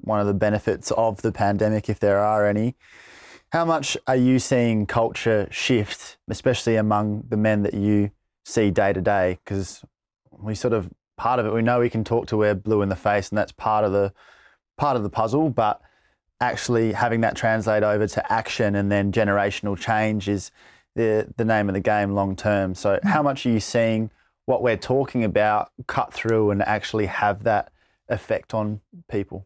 [0.04, 2.76] one of the benefits of the pandemic, if there are any.
[3.52, 8.12] How much are you seeing culture shift, especially among the men that you
[8.46, 9.40] see day to day?
[9.44, 9.84] Because
[10.32, 11.54] we sort of part of it.
[11.54, 13.92] We know we can talk to wear blue in the face, and that's part of
[13.92, 14.14] the
[14.78, 15.50] part of the puzzle.
[15.50, 15.82] But
[16.42, 20.52] actually having that translate over to action and then generational change is
[20.96, 22.76] the the name of the game long term.
[22.76, 23.08] So, hmm.
[23.08, 24.12] how much are you seeing
[24.46, 27.72] what we're talking about cut through and actually have that
[28.10, 29.46] effect on people?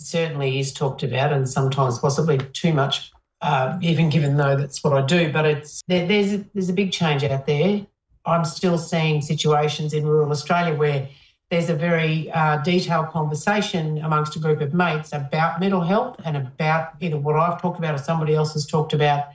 [0.00, 4.92] Certainly is talked about and sometimes possibly too much, uh, even given though that's what
[4.92, 5.32] I do.
[5.32, 7.86] But it's there, there's there's a big change out there.
[8.24, 11.08] I'm still seeing situations in rural Australia where
[11.50, 16.36] there's a very uh, detailed conversation amongst a group of mates about mental health and
[16.36, 19.26] about either what I've talked about or somebody else has talked about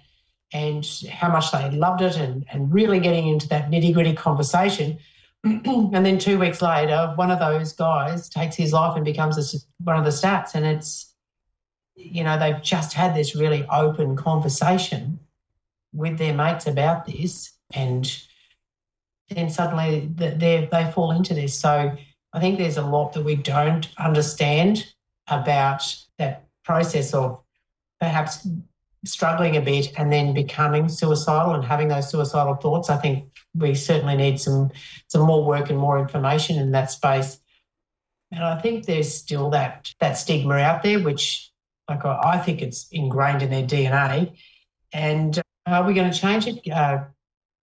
[0.52, 5.00] and how much they loved it and, and really getting into that nitty gritty conversation
[5.44, 9.58] and then two weeks later, one of those guys takes his life and becomes a,
[9.84, 10.54] one of the stats.
[10.54, 11.14] And it's,
[11.96, 15.20] you know, they've just had this really open conversation
[15.94, 17.54] with their mates about this.
[17.74, 18.12] And
[19.30, 21.58] then suddenly they they fall into this.
[21.58, 21.96] So
[22.34, 24.94] I think there's a lot that we don't understand
[25.28, 25.84] about
[26.18, 27.42] that process of
[28.00, 28.48] perhaps
[29.06, 32.90] struggling a bit and then becoming suicidal and having those suicidal thoughts.
[32.90, 34.72] I think we certainly need some
[35.08, 37.40] some more work and more information in that space.
[38.32, 41.52] And I think there's still that that stigma out there, which
[41.90, 44.38] like I think it's ingrained in their DNA.
[44.94, 46.70] And uh, are we going to change it?
[46.72, 47.06] Uh,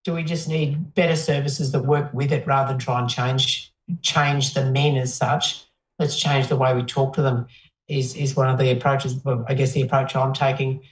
[0.05, 3.73] do we just need better services that work with it rather than try and change
[4.03, 5.65] change the men as such?
[5.99, 7.47] Let's change the way we talk to them.
[7.89, 9.17] Is is one of the approaches.
[9.47, 10.83] I guess the approach I'm taking,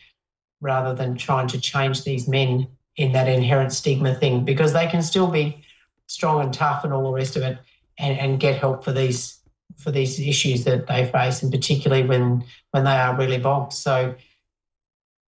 [0.61, 5.03] rather than trying to change these men in that inherent stigma thing because they can
[5.03, 5.62] still be
[6.07, 7.59] strong and tough and all the rest of it
[7.99, 9.38] and, and get help for these
[9.79, 13.73] for these issues that they face and particularly when when they are really bogged.
[13.73, 14.14] So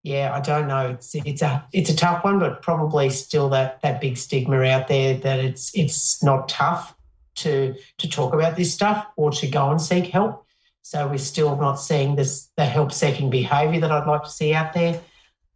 [0.04, 0.92] yeah i don't know.
[0.92, 4.88] It's it's a it's a tough one but probably still that that big stigma out
[4.88, 6.96] there that it's it's not tough
[7.36, 10.46] to to talk about this stuff or to go and seek help.
[10.84, 14.54] So we're still not seeing this the help seeking behavior that i'd like to see
[14.54, 15.02] out there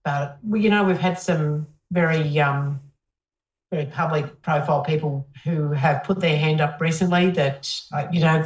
[0.04, 2.80] but you know we've had some very um,
[3.72, 8.46] very public profile people who have put their hand up recently that uh, you know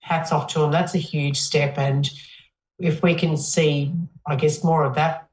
[0.00, 1.78] hats off to them that's a huge step.
[1.78, 2.08] And
[2.80, 3.92] if we can see
[4.26, 5.28] i guess more of that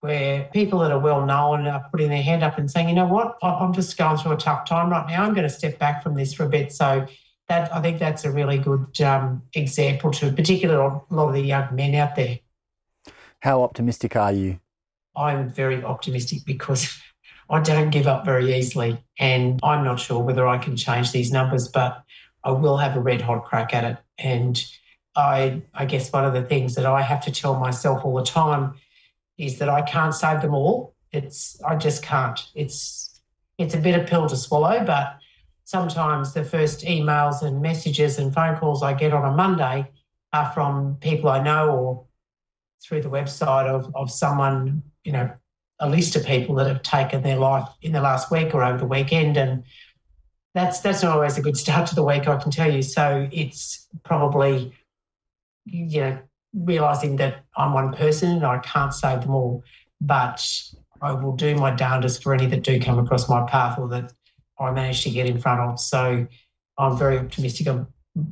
[0.00, 3.06] where people that are well known are putting their hand up and saying you know
[3.06, 3.36] what?
[3.42, 5.24] I'm just going through a tough time right now.
[5.24, 6.72] I'm going to step back from this for a bit.
[6.72, 7.06] So
[7.48, 11.40] that I think that's a really good um, example to, particularly a lot of the
[11.40, 12.38] young men out there.
[13.40, 14.60] How optimistic are you?
[15.18, 16.98] I'm very optimistic because
[17.50, 21.32] I don't give up very easily, and I'm not sure whether I can change these
[21.32, 22.02] numbers, but
[22.44, 23.96] I will have a red hot crack at it.
[24.18, 24.62] And
[25.16, 28.24] I, I guess one of the things that I have to tell myself all the
[28.24, 28.74] time
[29.38, 30.94] is that I can't save them all.
[31.10, 32.38] It's I just can't.
[32.54, 33.20] It's
[33.56, 35.18] it's a bitter pill to swallow, but
[35.64, 39.90] sometimes the first emails and messages and phone calls I get on a Monday
[40.32, 42.04] are from people I know or
[42.82, 45.30] through the website of, of someone, you know,
[45.80, 48.78] a list of people that have taken their life in the last week or over
[48.78, 49.36] the weekend.
[49.36, 49.64] And
[50.54, 52.82] that's that's not always a good start to the week, I can tell you.
[52.82, 54.72] So it's probably,
[55.64, 56.18] you know,
[56.54, 59.62] realizing that I'm one person and I can't save them all,
[60.00, 60.44] but
[61.00, 64.12] I will do my darndest for any that do come across my path or that
[64.58, 65.78] I manage to get in front of.
[65.78, 66.26] So
[66.76, 67.68] I'm very optimistic.
[67.68, 67.86] I'm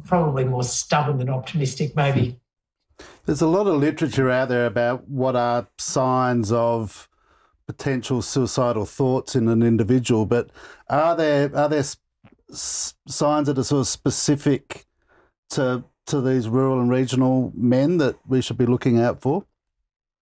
[0.04, 2.40] probably more stubborn than optimistic, maybe.
[3.24, 7.08] There's a lot of literature out there about what are signs of
[7.66, 10.50] potential suicidal thoughts in an individual, but
[10.88, 11.84] are there are there
[12.50, 14.86] signs that are sort of specific
[15.50, 19.44] to to these rural and regional men that we should be looking out for?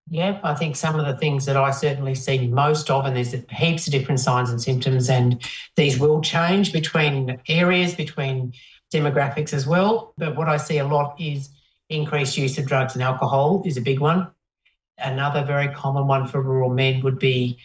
[0.09, 3.33] Yeah, I think some of the things that I certainly see most of, and there's
[3.51, 5.41] heaps of different signs and symptoms, and
[5.75, 8.53] these will change between areas, between
[8.93, 10.13] demographics as well.
[10.17, 11.49] But what I see a lot is
[11.89, 14.29] increased use of drugs and alcohol is a big one.
[14.97, 17.59] Another very common one for rural men would be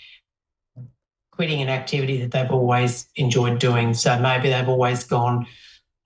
[1.31, 3.95] quitting an activity that they've always enjoyed doing.
[3.95, 5.47] So maybe they've always gone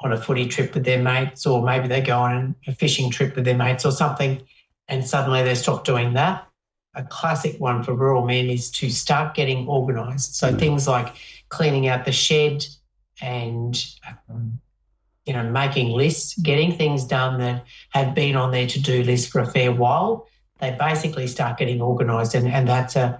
[0.01, 3.35] on a footy trip with their mates, or maybe they go on a fishing trip
[3.35, 4.43] with their mates or something,
[4.89, 6.47] and suddenly they stop doing that.
[6.95, 10.37] A classic one for rural men is to start getting organised.
[10.37, 10.59] So mm.
[10.59, 11.15] things like
[11.49, 12.67] cleaning out the shed
[13.23, 13.83] and
[14.29, 14.61] um,
[15.27, 19.41] you know making lists, getting things done that have been on their to-do list for
[19.41, 20.29] a fair while.
[20.61, 23.19] They basically start getting organised, and, and that's a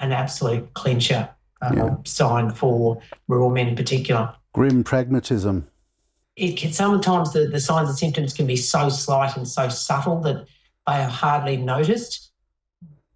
[0.00, 1.28] an absolute clincher
[1.60, 1.96] um, yeah.
[2.04, 4.34] sign for rural men in particular.
[4.52, 5.68] Grim pragmatism
[6.36, 10.20] it can sometimes the, the signs and symptoms can be so slight and so subtle
[10.22, 10.46] that
[10.86, 12.30] they are hardly noticed.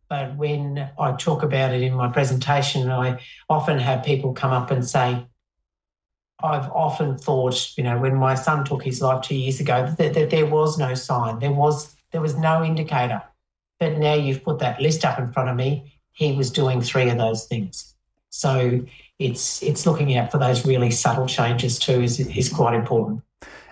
[0.08, 4.70] But when I talk about it in my presentation, I often have people come up
[4.70, 5.26] and say,
[6.42, 10.14] I've often thought, you know, when my son took his life two years ago, that,
[10.14, 13.22] that there was no sign, there was there was no indicator.
[13.80, 15.92] But now you've put that list up in front of me.
[16.12, 17.94] He was doing three of those things.
[18.30, 18.84] So
[19.18, 23.22] it's it's looking out for those really subtle changes too is is quite important.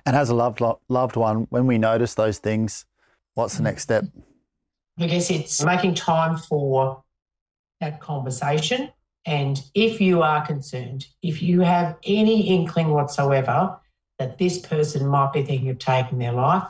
[0.07, 2.87] And as a loved loved one, when we notice those things,
[3.35, 4.05] what's the next step?
[4.98, 7.03] I guess it's making time for
[7.81, 8.90] that conversation.
[9.26, 13.78] And if you are concerned, if you have any inkling whatsoever
[14.18, 16.64] that this person might be thinking of taking their life,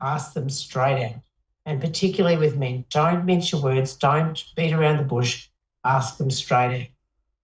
[0.00, 1.20] ask them straight out.
[1.66, 5.48] And particularly with men, don't mince your words, don't beat around the bush,
[5.84, 6.88] ask them straight out.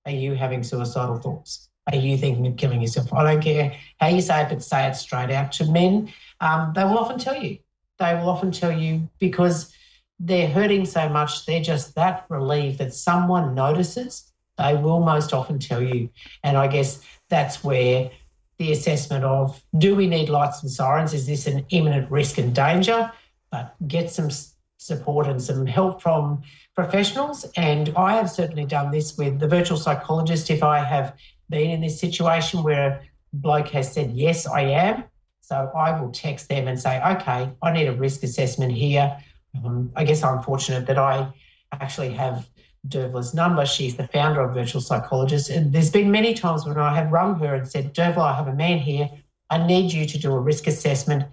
[0.07, 1.69] Are you having suicidal thoughts?
[1.91, 3.13] Are you thinking of killing yourself?
[3.13, 6.13] I don't care how you say it, but say it straight out to men.
[6.41, 7.59] Um, they will often tell you.
[7.99, 9.75] They will often tell you because
[10.19, 14.30] they're hurting so much, they're just that relieved that someone notices.
[14.61, 16.11] They will most often tell you.
[16.45, 18.11] And I guess that's where
[18.59, 21.15] the assessment of do we need lights and sirens?
[21.15, 23.11] Is this an imminent risk and danger?
[23.51, 24.29] But get some
[24.77, 26.43] support and some help from
[26.75, 27.47] professionals.
[27.57, 30.51] And I have certainly done this with the virtual psychologist.
[30.51, 31.17] If I have
[31.49, 33.01] been in this situation where a
[33.33, 35.05] bloke has said, Yes, I am.
[35.41, 39.17] So I will text them and say, Okay, I need a risk assessment here.
[39.65, 41.33] Um, I guess I'm fortunate that I
[41.73, 42.47] actually have
[42.89, 43.67] Dervla's number.
[43.67, 45.51] She's the founder of Virtual Psychologist.
[45.51, 48.49] And there's been many times when I have rung her and said, Dervla, I have
[48.49, 49.11] a man here.
[49.51, 51.25] I need you to do a risk assessment.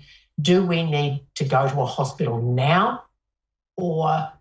[0.42, 3.04] Do we need to go to a hospital now?
[3.76, 4.32] Or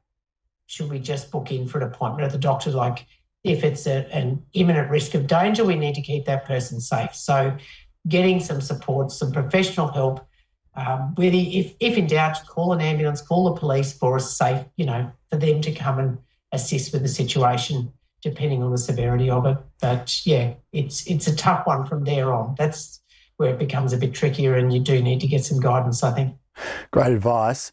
[0.66, 2.70] should we just book in for an appointment at the doctor?
[2.70, 3.06] Like,
[3.44, 7.14] if it's a, an imminent risk of danger, we need to keep that person safe.
[7.14, 7.56] So,
[8.08, 10.26] getting some support, some professional help.
[10.74, 14.84] Um, if, if in doubt, call an ambulance, call the police for a safe, you
[14.84, 16.18] know, for them to come and
[16.52, 19.59] assist with the situation, depending on the severity of it.
[19.80, 22.55] But yeah, it's it's a tough one from there on.
[22.59, 23.01] That's
[23.36, 26.03] where it becomes a bit trickier, and you do need to get some guidance.
[26.03, 26.36] I think.
[26.90, 27.72] Great advice.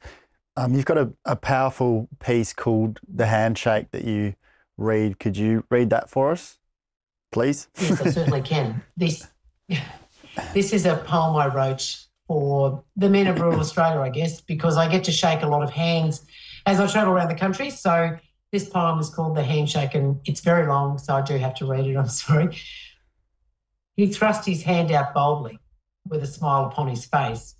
[0.55, 4.35] Um, you've got a, a powerful piece called The Handshake that you
[4.77, 5.19] read.
[5.19, 6.59] Could you read that for us,
[7.31, 7.69] please?
[7.79, 8.83] Yes, I certainly can.
[8.95, 9.27] This,
[10.53, 14.77] this is a poem I wrote for the men of rural Australia, I guess, because
[14.77, 16.23] I get to shake a lot of hands
[16.65, 17.69] as I travel around the country.
[17.69, 18.17] So
[18.53, 21.65] this poem is called The Handshake and it's very long, so I do have to
[21.65, 21.97] read it.
[21.97, 22.55] I'm sorry.
[23.97, 25.59] He thrust his hand out boldly.
[26.07, 27.55] with a smile upon his face.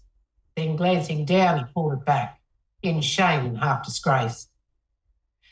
[0.56, 2.40] Then, glancing down, he pulled it back,
[2.84, 4.50] in shame and half disgrace.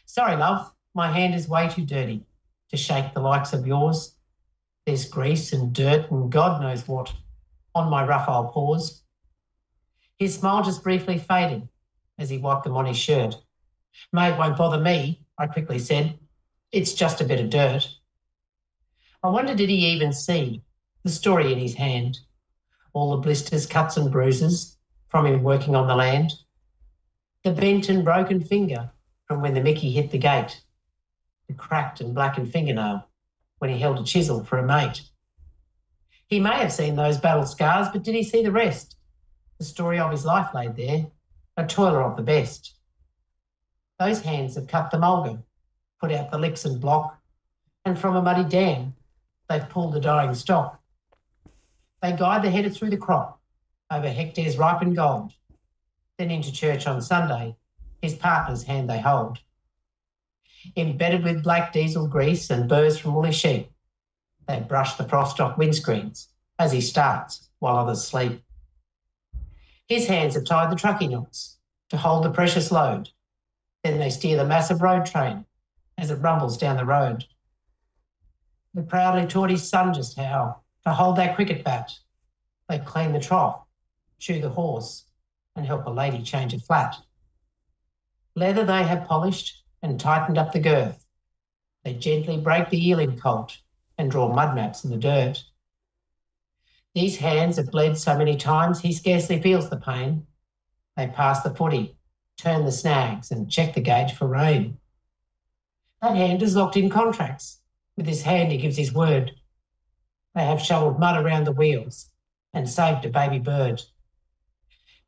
[0.05, 2.23] Sorry, love, my hand is way too dirty
[2.69, 4.15] to shake the likes of yours.
[4.85, 7.13] There's grease and dirt and God knows what
[7.73, 9.01] on my rough old paws.
[10.19, 11.67] His smile just briefly faded
[12.19, 13.41] as he wiped them on his shirt.
[14.13, 16.19] Mate won't bother me, I quickly said.
[16.71, 17.89] It's just a bit of dirt.
[19.23, 20.61] I wonder did he even see
[21.03, 22.19] the story in his hand?
[22.93, 24.77] All the blisters, cuts, and bruises
[25.09, 26.31] from him working on the land.
[27.43, 28.91] The bent and broken finger
[29.25, 30.61] from when the Mickey hit the gate.
[31.47, 33.09] The cracked and blackened fingernail
[33.57, 35.01] when he held a chisel for a mate.
[36.27, 38.95] He may have seen those battle scars, but did he see the rest?
[39.57, 41.07] The story of his life laid there,
[41.57, 42.75] a toiler of the best.
[44.01, 45.43] Those hands have cut the mulga,
[45.99, 47.21] put out the licks and block,
[47.85, 48.95] and from a muddy dam,
[49.47, 50.81] they've pulled the dying stock.
[52.01, 53.39] They guide the header through the crop,
[53.91, 55.35] over hectares ripened gold.
[56.17, 57.55] Then into church on Sunday,
[58.01, 59.37] his partner's hand they hold.
[60.75, 63.69] Embedded with black diesel grease and burrs from woolly sheep,
[64.47, 68.41] they brush the frost off windscreens as he starts while others sleep.
[69.85, 71.57] His hands have tied the truckie knots
[71.89, 73.11] to hold the precious load.
[73.83, 75.45] Then they steer the massive road train
[75.97, 77.25] as it rumbles down the road.
[78.73, 81.91] They proudly taught his son just how to hold that cricket bat.
[82.69, 83.61] They clean the trough,
[84.17, 85.05] shoe the horse,
[85.55, 86.95] and help a lady change a flat.
[88.35, 91.05] Leather they have polished and tightened up the girth.
[91.83, 93.57] They gently break the yearling colt
[93.97, 95.43] and draw mud maps in the dirt.
[96.93, 100.27] These hands have bled so many times he scarcely feels the pain.
[100.95, 101.95] They pass the footy,
[102.41, 104.77] turn the snags, and check the gauge for rain.
[106.01, 107.59] That hand is locked in contracts.
[107.95, 109.33] With his hand, he gives his word.
[110.33, 112.09] They have shoveled mud around the wheels
[112.53, 113.83] and saved a baby bird.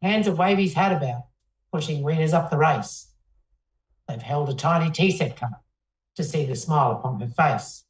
[0.02, 1.24] Hands have waved his hat about,
[1.72, 3.12] pushing winners up the race.
[4.08, 5.64] They've held a tiny tea set cup
[6.16, 7.86] to see the smile upon her face.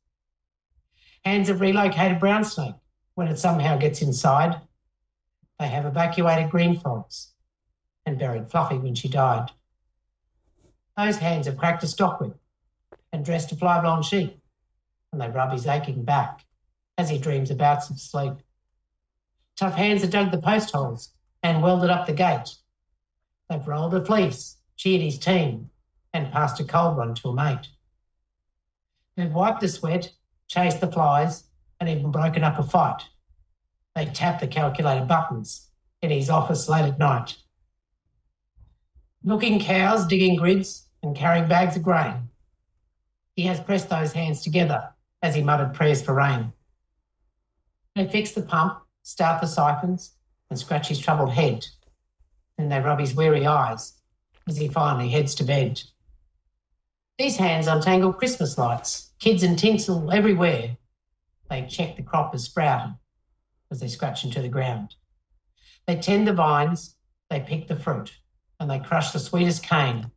[1.26, 2.76] Hands have relocated brown snake
[3.16, 4.62] when it somehow gets inside.
[5.60, 7.33] They have evacuated green frogs
[8.06, 9.52] and buried Fluffy when she died.
[10.98, 12.36] Those hands have cracked a stockwhip
[13.12, 14.40] and dressed a fly-blown sheep,
[15.12, 16.46] and they rub his aching back
[16.98, 18.34] as he dreams about some sleep.
[19.56, 22.56] Tough hands have dug the post holes and welded up the gate.
[23.50, 25.70] They've rolled a fleece, cheered his team,
[26.14, 27.68] and passed a cold one to a mate.
[29.16, 30.12] They've wiped the sweat,
[30.48, 31.44] chased the flies,
[31.80, 33.02] and even broken up a fight.
[33.96, 35.70] They tap the calculator buttons
[36.02, 37.38] in his office late at night.
[39.26, 42.30] Milking cows, digging grids, and carrying bags of grain.
[43.36, 44.90] He has pressed those hands together
[45.22, 46.52] as he muttered prayers for rain.
[47.96, 50.16] They fix the pump, start the siphons,
[50.50, 51.66] and scratch his troubled head.
[52.58, 53.94] Then they rub his weary eyes
[54.46, 55.82] as he finally heads to bed.
[57.18, 60.76] These hands untangle Christmas lights, kids and tinsel everywhere.
[61.50, 62.96] They check the crop is sprouted
[63.72, 64.96] as they scratch into the ground.
[65.88, 66.96] They tend the vines,
[67.30, 68.12] they pick the fruit,
[68.64, 70.10] and they crush the sweetest cane.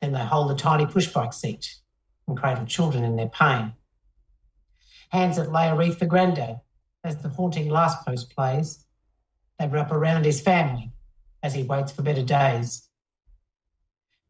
[0.00, 1.76] Then they hold the tiny pushbike seat
[2.26, 3.74] and cradle children in their pain.
[5.10, 6.62] Hands that lay a wreath for Grandad
[7.04, 8.86] as the haunting last post plays.
[9.58, 10.90] They wrap around his family
[11.42, 12.88] as he waits for better days.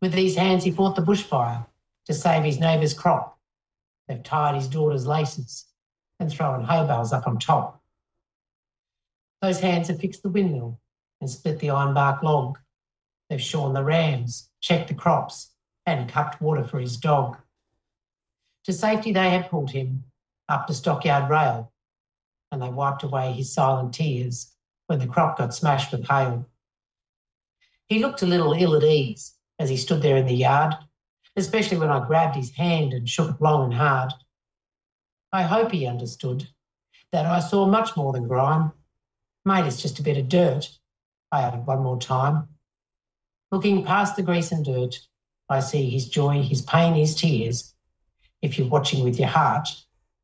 [0.03, 1.66] With these hands, he fought the bushfire
[2.07, 3.38] to save his neighbour's crop.
[4.09, 5.66] They've tied his daughter's laces
[6.18, 7.80] and thrown hay bales up on top.
[9.40, 10.80] Those hands have fixed the windmill
[11.20, 12.59] and split the ironbark log.
[13.29, 15.53] They've shorn the rams, checked the crops,
[15.85, 17.39] and cupped water for his dog.
[18.64, 20.05] To safety, they had pulled him
[20.49, 21.72] up the stockyard rail,
[22.51, 24.53] and they wiped away his silent tears
[24.87, 26.47] when the crop got smashed with hail.
[27.89, 30.74] He looked a little ill at ease as he stood there in the yard,
[31.37, 34.12] especially when I grabbed his hand and shook it long and hard.
[35.33, 36.49] I hope he understood
[37.12, 38.72] that I saw much more than grime.
[39.45, 40.70] Mate, it's just a bit of dirt,
[41.31, 42.49] I added one more time.
[43.57, 44.98] Looking past the grease and dirt,
[45.48, 47.72] I see his joy, his pain, his tears.
[48.42, 49.66] If you're watching with your heart,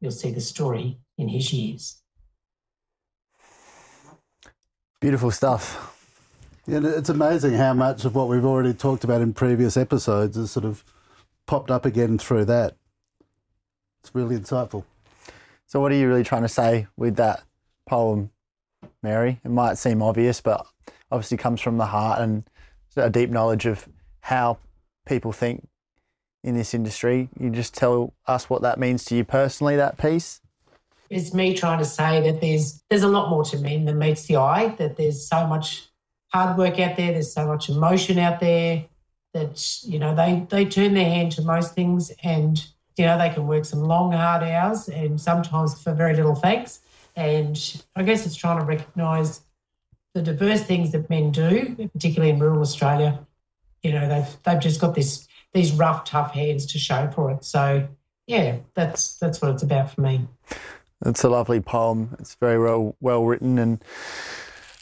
[0.03, 1.97] you'll see the story in his years.
[5.01, 5.97] Beautiful stuff.
[6.66, 10.51] Yeah, it's amazing how much of what we've already talked about in previous episodes has
[10.51, 10.85] sort of
[11.47, 12.76] popped up again through that.
[14.03, 14.85] It's really insightful.
[15.64, 17.45] So, what are you really trying to say with that
[17.89, 18.28] poem,
[19.03, 19.41] Mary?
[19.43, 20.66] It might seem obvious, but
[21.11, 22.45] obviously comes from the heart and
[22.97, 23.88] a deep knowledge of
[24.20, 24.59] how
[25.07, 25.66] people think
[26.45, 27.28] in this industry.
[27.38, 30.40] You just tell us what that means to you personally, that piece.
[31.11, 34.26] it's me trying to say that there's there's a lot more to men than meets
[34.26, 34.74] the eye.
[34.78, 35.88] That there's so much
[36.32, 37.12] hard work out there.
[37.12, 38.84] There's so much emotion out there
[39.34, 42.64] that you know they they turn their hand to most things, and
[42.97, 46.80] you know they can work some long hard hours and sometimes for very little thanks.
[47.14, 49.40] And I guess it's trying to recognise
[50.15, 53.27] the diverse things that men do, particularly in rural Australia.
[53.83, 57.45] You know they've they've just got this these rough, tough hands to show for it.
[57.45, 57.89] So
[58.27, 60.27] yeah, that's that's what it's about for me.
[61.05, 62.17] It's a lovely poem.
[62.21, 63.83] It's very well well written, and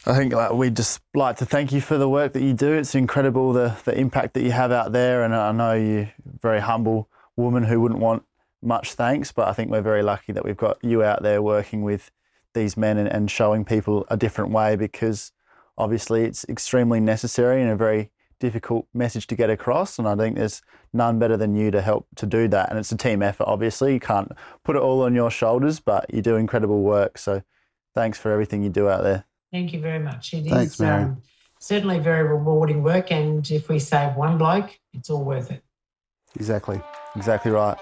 [0.05, 2.73] I think like, we'd just like to thank you for the work that you do.
[2.73, 6.13] It's incredible the the impact that you have out there, and I know you're a
[6.41, 8.23] very humble woman who wouldn't want
[8.61, 11.81] much thanks, but I think we're very lucky that we've got you out there working
[11.81, 12.11] with
[12.53, 15.31] these men and, and showing people a different way because
[15.77, 19.97] obviously it's extremely necessary and a very difficult message to get across.
[19.97, 22.69] And I think there's none better than you to help to do that.
[22.69, 23.93] And it's a team effort, obviously.
[23.93, 24.31] You can't
[24.63, 27.17] put it all on your shoulders, but you do incredible work.
[27.17, 27.43] So
[27.95, 29.25] thanks for everything you do out there.
[29.51, 30.33] Thank you very much.
[30.33, 31.21] It Thanks, is um,
[31.59, 33.11] certainly very rewarding work.
[33.11, 35.63] And if we save one bloke, it's all worth it.
[36.35, 36.81] Exactly.
[37.15, 37.77] Exactly right.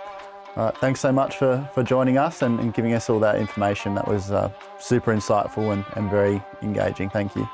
[0.56, 3.96] Thanks so much for, for joining us and, and giving us all that information.
[3.96, 7.10] That was uh, super insightful and, and very engaging.
[7.10, 7.48] Thank you.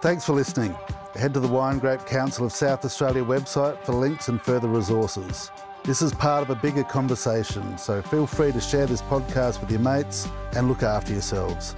[0.00, 0.76] Thanks for listening.
[1.14, 5.50] Head to the Wine Grape Council of South Australia website for links and further resources.
[5.82, 9.70] This is part of a bigger conversation, so feel free to share this podcast with
[9.70, 11.74] your mates and look after yourselves.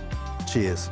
[0.51, 0.91] Cheers.